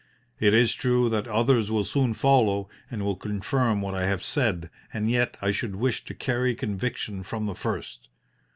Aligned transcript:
It 0.39 0.55
is 0.55 0.73
true 0.73 1.09
that 1.09 1.27
others 1.27 1.69
will 1.69 1.83
soon 1.83 2.15
follow 2.15 2.67
and 2.89 3.03
will 3.05 3.15
confirm 3.15 3.81
what 3.83 3.93
I 3.93 4.07
have 4.07 4.23
said, 4.23 4.71
and 4.91 5.11
yet 5.11 5.37
I 5.43 5.51
should 5.51 5.75
wish 5.75 6.03
to 6.05 6.15
carry 6.15 6.55
conviction 6.55 7.21
from 7.21 7.45
the 7.45 7.53
first. 7.53 8.09